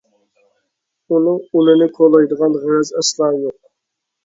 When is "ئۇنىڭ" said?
1.11-1.37